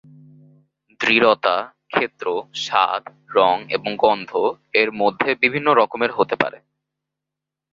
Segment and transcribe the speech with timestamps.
[0.99, 1.73] দৃঢ়তা,
[1.87, 2.43] ক্ষেত্র,
[2.53, 3.03] স্বাদ,
[3.29, 4.31] রঙ, এবং গন্ধ
[4.73, 6.57] এর মধ্যে বিভিন্ন রকমের হতে পারে।